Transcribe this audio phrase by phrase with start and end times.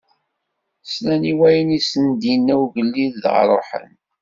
[0.93, 3.89] Slan i wayen i sen-d-inna ugellid dɣa ṛuḥen.